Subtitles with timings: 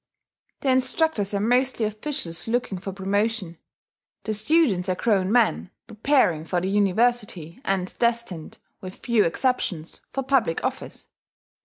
[0.61, 3.59] The instructors are mostly officials looking for promotion:
[4.23, 10.23] the students are grown men, preparing for the University, and destined, with few exceptions, for
[10.23, 11.07] public office.